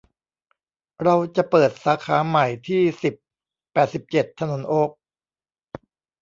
[1.03, 3.15] เราจะเปิดสาขาใหม่ที่ สิบ
[3.73, 4.89] แปดสิบเจ็ด ถนนโอ๊ค